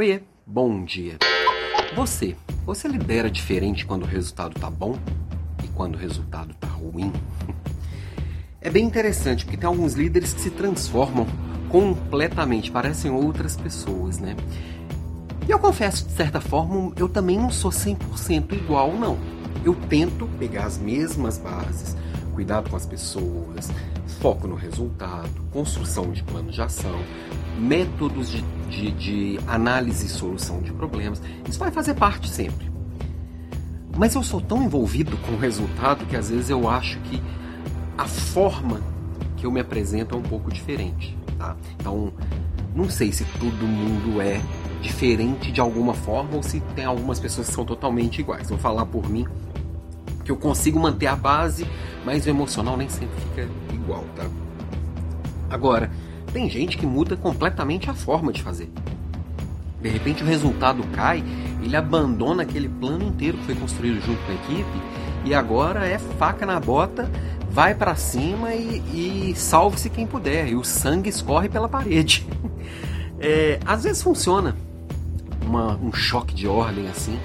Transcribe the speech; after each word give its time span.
Oiê, 0.00 0.22
bom 0.46 0.82
dia. 0.82 1.18
Você, 1.94 2.34
você 2.64 2.88
lidera 2.88 3.30
diferente 3.30 3.84
quando 3.84 4.04
o 4.04 4.06
resultado 4.06 4.58
tá 4.58 4.70
bom 4.70 4.98
e 5.62 5.68
quando 5.68 5.96
o 5.96 5.98
resultado 5.98 6.54
tá 6.54 6.66
ruim? 6.66 7.12
É 8.62 8.70
bem 8.70 8.86
interessante 8.86 9.44
porque 9.44 9.58
tem 9.58 9.66
alguns 9.66 9.92
líderes 9.92 10.32
que 10.32 10.40
se 10.40 10.50
transformam 10.50 11.26
completamente, 11.68 12.70
parecem 12.70 13.10
outras 13.10 13.58
pessoas, 13.58 14.18
né? 14.18 14.34
E 15.46 15.50
eu 15.50 15.58
confesso, 15.58 16.06
de 16.06 16.12
certa 16.12 16.40
forma, 16.40 16.92
eu 16.96 17.08
também 17.10 17.38
não 17.38 17.50
sou 17.50 17.70
100% 17.70 18.54
igual, 18.54 18.94
não. 18.94 19.18
Eu 19.62 19.74
tento 19.74 20.26
pegar 20.38 20.64
as 20.64 20.78
mesmas 20.78 21.36
bases, 21.36 21.94
cuidado 22.40 22.70
com 22.70 22.76
as 22.76 22.86
pessoas, 22.86 23.70
foco 24.18 24.48
no 24.48 24.54
resultado, 24.54 25.28
construção 25.52 26.10
de 26.10 26.22
plano 26.22 26.50
de 26.50 26.62
ação, 26.62 26.98
métodos 27.58 28.30
de, 28.30 28.40
de, 28.70 28.90
de 28.92 29.40
análise 29.46 30.06
e 30.06 30.08
solução 30.08 30.62
de 30.62 30.72
problemas. 30.72 31.20
Isso 31.46 31.58
vai 31.58 31.70
fazer 31.70 31.92
parte 31.92 32.30
sempre. 32.30 32.72
Mas 33.94 34.14
eu 34.14 34.22
sou 34.22 34.40
tão 34.40 34.62
envolvido 34.62 35.18
com 35.18 35.32
o 35.32 35.38
resultado 35.38 36.06
que 36.06 36.16
às 36.16 36.30
vezes 36.30 36.48
eu 36.48 36.66
acho 36.66 36.98
que 37.00 37.22
a 37.98 38.06
forma 38.06 38.80
que 39.36 39.44
eu 39.44 39.52
me 39.52 39.60
apresento 39.60 40.14
é 40.14 40.18
um 40.18 40.22
pouco 40.22 40.50
diferente. 40.50 41.14
Tá? 41.36 41.54
Então, 41.78 42.10
não 42.74 42.88
sei 42.88 43.12
se 43.12 43.26
todo 43.38 43.66
mundo 43.66 44.18
é 44.18 44.40
diferente 44.80 45.52
de 45.52 45.60
alguma 45.60 45.92
forma 45.92 46.36
ou 46.36 46.42
se 46.42 46.60
tem 46.74 46.86
algumas 46.86 47.20
pessoas 47.20 47.48
que 47.48 47.52
são 47.52 47.66
totalmente 47.66 48.20
iguais. 48.20 48.48
Vou 48.48 48.58
falar 48.58 48.86
por 48.86 49.10
mim 49.10 49.26
que 50.24 50.30
eu 50.30 50.36
consigo 50.36 50.78
manter 50.78 51.06
a 51.06 51.16
base, 51.16 51.66
mas 52.04 52.26
o 52.26 52.30
emocional 52.30 52.76
nem 52.76 52.88
sempre 52.88 53.20
fica 53.20 53.48
igual, 53.72 54.04
tá? 54.16 54.24
Agora, 55.48 55.90
tem 56.32 56.48
gente 56.48 56.78
que 56.78 56.86
muda 56.86 57.16
completamente 57.16 57.90
a 57.90 57.94
forma 57.94 58.32
de 58.32 58.42
fazer. 58.42 58.70
De 59.80 59.88
repente 59.88 60.22
o 60.22 60.26
resultado 60.26 60.82
cai, 60.92 61.24
ele 61.62 61.76
abandona 61.76 62.42
aquele 62.42 62.68
plano 62.68 63.04
inteiro 63.04 63.38
que 63.38 63.44
foi 63.44 63.54
construído 63.54 64.00
junto 64.04 64.20
com 64.24 64.32
a 64.32 64.34
equipe 64.34 64.82
e 65.24 65.34
agora 65.34 65.86
é 65.86 65.98
faca 65.98 66.46
na 66.46 66.60
bota, 66.60 67.10
vai 67.50 67.74
para 67.74 67.94
cima 67.94 68.54
e, 68.54 69.30
e 69.30 69.34
salve-se 69.34 69.90
quem 69.90 70.06
puder. 70.06 70.48
E 70.48 70.54
o 70.54 70.64
sangue 70.64 71.08
escorre 71.08 71.48
pela 71.48 71.68
parede. 71.68 72.26
É, 73.22 73.60
às 73.66 73.84
vezes 73.84 74.02
funciona 74.02 74.56
uma, 75.44 75.76
um 75.76 75.92
choque 75.92 76.34
de 76.34 76.48
ordem 76.48 76.88
assim 76.88 77.18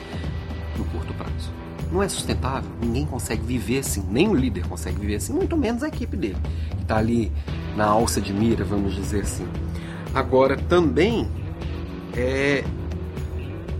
não 1.95 2.03
é 2.03 2.09
sustentável. 2.09 2.69
Ninguém 2.81 3.05
consegue 3.05 3.41
viver 3.41 3.79
assim, 3.79 4.03
nem 4.09 4.27
o 4.27 4.35
líder 4.35 4.67
consegue 4.67 4.99
viver 4.99 5.15
assim, 5.15 5.33
muito 5.33 5.55
menos 5.55 5.81
a 5.81 5.87
equipe 5.87 6.17
dele, 6.17 6.37
que 6.71 6.81
está 6.81 6.97
ali 6.97 7.31
na 7.75 7.85
alça 7.85 8.19
de 8.19 8.33
mira, 8.33 8.65
vamos 8.65 8.93
dizer 8.93 9.21
assim. 9.21 9.47
Agora, 10.13 10.57
também 10.57 11.29
é 12.13 12.63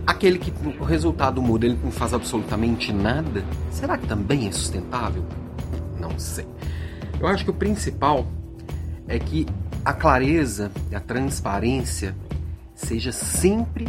aquele 0.06 0.38
que 0.38 0.52
o 0.80 0.84
resultado 0.84 1.42
muda, 1.42 1.66
ele 1.66 1.78
não 1.82 1.90
faz 1.90 2.14
absolutamente 2.14 2.92
nada. 2.92 3.44
Será 3.70 3.98
que 3.98 4.06
também 4.06 4.48
é 4.48 4.52
sustentável? 4.52 5.24
Não 6.00 6.18
sei. 6.18 6.46
Eu 7.20 7.26
acho 7.26 7.44
que 7.44 7.50
o 7.50 7.54
principal 7.54 8.26
é 9.06 9.18
que 9.18 9.46
a 9.84 9.92
clareza 9.92 10.70
a 10.92 11.00
transparência 11.00 12.16
seja 12.74 13.12
sempre 13.12 13.86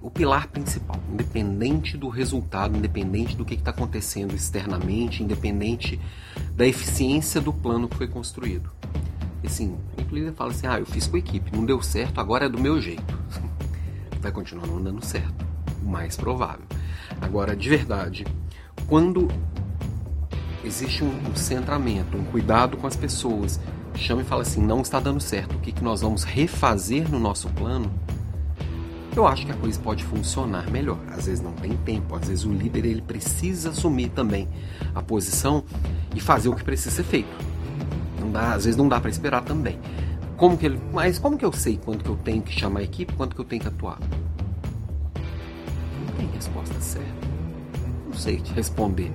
o 0.00 0.10
pilar 0.10 0.48
principal, 0.48 1.00
independente 1.10 1.96
do 1.96 2.08
resultado, 2.08 2.76
independente 2.76 3.36
do 3.36 3.44
que 3.44 3.54
está 3.54 3.70
acontecendo 3.70 4.34
externamente, 4.34 5.22
independente 5.22 6.00
da 6.54 6.66
eficiência 6.66 7.40
do 7.40 7.52
plano 7.52 7.88
que 7.88 7.96
foi 7.96 8.08
construído. 8.08 8.70
E 9.42 9.46
assim, 9.46 9.76
o 9.96 10.14
líder 10.14 10.32
fala 10.34 10.50
assim: 10.50 10.66
ah, 10.66 10.78
eu 10.78 10.86
fiz 10.86 11.06
com 11.06 11.16
a 11.16 11.18
equipe, 11.18 11.54
não 11.56 11.64
deu 11.64 11.82
certo, 11.82 12.20
agora 12.20 12.46
é 12.46 12.48
do 12.48 12.58
meu 12.58 12.80
jeito. 12.80 13.18
Vai 14.20 14.30
continuar 14.30 14.66
não 14.66 14.80
dando 14.80 15.04
certo, 15.04 15.44
o 15.82 15.88
mais 15.88 16.16
provável. 16.16 16.66
Agora, 17.20 17.56
de 17.56 17.68
verdade, 17.68 18.26
quando 18.86 19.28
existe 20.64 21.02
um 21.02 21.34
centramento, 21.34 22.16
um 22.16 22.24
cuidado 22.24 22.76
com 22.76 22.86
as 22.86 22.94
pessoas, 22.94 23.58
chama 23.94 24.22
e 24.22 24.24
fala 24.24 24.42
assim: 24.42 24.60
não 24.60 24.80
está 24.80 25.00
dando 25.00 25.20
certo, 25.20 25.56
o 25.56 25.58
que, 25.60 25.72
que 25.72 25.82
nós 25.82 26.00
vamos 26.02 26.24
refazer 26.24 27.10
no 27.10 27.18
nosso 27.18 27.48
plano? 27.50 27.90
Eu 29.14 29.26
acho 29.26 29.44
que 29.44 29.52
a 29.52 29.54
coisa 29.56 29.78
pode 29.78 30.04
funcionar 30.04 30.70
melhor. 30.70 30.98
Às 31.08 31.26
vezes 31.26 31.40
não 31.40 31.52
tem 31.52 31.76
tempo, 31.76 32.14
às 32.14 32.28
vezes 32.28 32.44
o 32.44 32.52
líder 32.52 32.86
ele 32.86 33.02
precisa 33.02 33.70
assumir 33.70 34.08
também 34.08 34.48
a 34.94 35.02
posição 35.02 35.62
e 36.14 36.20
fazer 36.20 36.48
o 36.48 36.54
que 36.54 36.64
precisa 36.64 36.90
ser 36.90 37.04
feito. 37.04 37.30
Não 38.18 38.30
dá, 38.30 38.54
às 38.54 38.64
vezes 38.64 38.76
não 38.76 38.88
dá 38.88 39.00
para 39.00 39.10
esperar 39.10 39.42
também. 39.42 39.78
Como 40.36 40.56
que 40.56 40.66
ele, 40.66 40.80
mas 40.92 41.18
como 41.18 41.36
que 41.36 41.44
eu 41.44 41.52
sei 41.52 41.78
quando 41.84 42.02
que 42.02 42.08
eu 42.08 42.16
tenho 42.16 42.42
que 42.42 42.52
chamar 42.52 42.80
a 42.80 42.82
equipe, 42.82 43.12
quando 43.12 43.34
que 43.34 43.40
eu 43.40 43.44
tenho 43.44 43.60
que 43.60 43.68
atuar? 43.68 43.98
Não 46.06 46.14
tem 46.16 46.26
resposta 46.28 46.80
certa. 46.80 47.28
Não 48.06 48.14
sei 48.14 48.38
te 48.38 48.52
responder. 48.54 49.12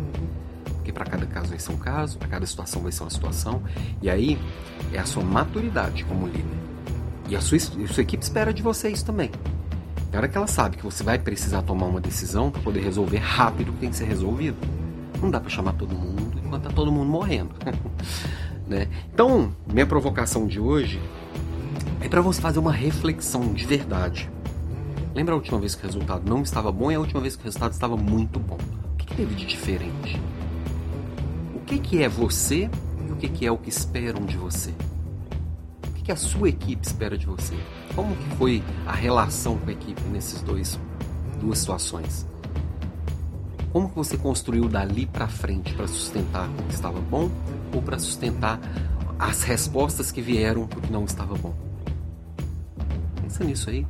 Porque 0.76 0.92
para 0.92 1.06
cada 1.06 1.26
caso 1.26 1.50
vai 1.50 1.60
ser 1.60 1.72
um 1.72 1.78
caso, 1.78 2.18
para 2.18 2.28
cada 2.28 2.46
situação 2.46 2.82
vai 2.82 2.92
ser 2.92 3.04
uma 3.04 3.10
situação, 3.10 3.62
e 4.02 4.10
aí 4.10 4.40
é 4.94 5.00
a 5.00 5.06
sua 5.06 5.24
maturidade 5.24 6.06
como 6.06 6.28
líder. 6.28 6.46
E 7.30 7.36
a 7.36 7.42
sua, 7.42 7.58
a 7.58 7.88
sua 7.88 8.04
equipe 8.04 8.24
espera 8.24 8.54
de 8.54 8.62
você 8.62 8.90
isso 8.90 9.04
também. 9.04 9.30
Na 10.12 10.20
hora 10.20 10.28
que 10.28 10.38
ela 10.38 10.48
sabe 10.48 10.78
que 10.78 10.84
você 10.84 11.04
vai 11.04 11.20
precisar 11.20 11.62
tomar 11.62 11.86
uma 11.86 12.00
decisão 12.00 12.50
para 12.50 12.62
poder 12.62 12.82
resolver 12.82 13.18
rápido 13.18 13.70
o 13.70 13.74
que 13.74 13.80
tem 13.80 13.90
que 13.90 13.96
ser 13.96 14.06
resolvido, 14.06 14.58
não 15.22 15.30
dá 15.30 15.40
para 15.40 15.50
chamar 15.50 15.74
todo 15.74 15.94
mundo 15.94 16.40
enquanto 16.44 16.64
tá 16.64 16.70
todo 16.70 16.92
mundo 16.92 17.10
morrendo. 17.10 17.52
né? 18.68 18.88
Então, 19.14 19.54
minha 19.72 19.86
provocação 19.86 20.48
de 20.48 20.60
hoje 20.60 21.02
é 22.00 22.08
para 22.08 22.22
você 22.22 22.40
fazer 22.40 22.60
uma 22.60 22.72
reflexão 22.72 23.54
de 23.54 23.66
verdade. 23.66 24.30
Lembra 25.14 25.34
a 25.34 25.38
última 25.38 25.60
vez 25.60 25.76
que 25.76 25.84
o 25.84 25.86
resultado 25.88 26.30
não 26.30 26.42
estava 26.42 26.72
bom 26.72 26.92
e 26.92 26.96
a 26.96 27.00
última 27.00 27.20
vez 27.20 27.36
que 27.36 27.42
o 27.42 27.46
resultado 27.46 27.74
estava 27.74 27.98
muito 27.98 28.40
bom? 28.40 28.58
O 28.94 28.98
que, 28.98 29.08
que 29.08 29.16
teve 29.16 29.36
de 29.36 29.46
diferente? 29.46 30.22
O 31.56 31.60
que, 31.62 31.80
que 31.80 32.02
é 32.02 32.08
você 32.08 32.70
e 33.08 33.12
o 33.12 33.16
que, 33.16 33.28
que 33.28 33.46
é 33.46 33.52
o 33.52 33.58
que 33.58 33.70
esperam 33.70 34.26
de 34.26 34.38
você? 34.38 34.74
Que 36.08 36.12
a 36.14 36.16
sua 36.16 36.48
equipe 36.48 36.88
espera 36.88 37.18
de 37.18 37.26
você? 37.26 37.54
Como 37.94 38.16
que 38.16 38.36
foi 38.38 38.64
a 38.86 38.94
relação 38.94 39.58
com 39.58 39.70
a 39.70 39.74
equipe 39.74 40.02
nesses 40.04 40.42
dois 40.42 40.80
duas 41.42 41.60
situações? 41.60 42.26
Como 43.74 43.90
que 43.90 43.96
você 43.96 44.18
construiu 44.18 44.70
dali 44.70 45.06
para 45.06 45.28
frente 45.28 45.74
para 45.74 45.86
sustentar 45.86 46.48
o 46.48 46.64
que 46.64 46.74
estava 46.74 47.02
bom 47.02 47.30
ou 47.76 47.82
para 47.82 48.00
sustentar 48.00 48.58
as 49.20 49.44
respostas 49.44 50.10
que 50.10 50.22
vieram 50.22 50.66
para 50.66 50.80
o 50.80 50.82
que 50.82 50.94
não 50.94 51.04
estava 51.04 51.36
bom? 51.36 51.54
Pensa 53.22 53.44
nisso 53.44 53.70
aí 53.70 53.86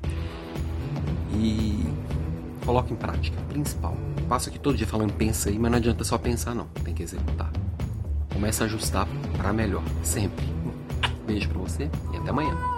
e 1.35 1.85
coloque 2.65 2.93
em 2.93 2.97
prática. 2.97 3.39
Principal. 3.47 3.95
Passo 4.27 4.49
aqui 4.49 4.57
todo 4.57 4.75
dia 4.75 4.87
falando 4.87 5.13
pensa 5.13 5.49
aí, 5.49 5.59
mas 5.59 5.69
não 5.69 5.77
adianta 5.77 6.03
só 6.03 6.17
pensar 6.17 6.55
não, 6.55 6.65
tem 6.83 6.95
que 6.95 7.03
executar. 7.03 7.51
Começa 8.33 8.63
a 8.63 8.65
ajustar 8.65 9.07
para 9.37 9.53
melhor, 9.53 9.83
sempre. 10.01 10.56
Beijo 11.27 11.49
para 11.49 11.59
você 11.59 11.89
e 12.13 12.17
até 12.17 12.29
amanhã. 12.29 12.76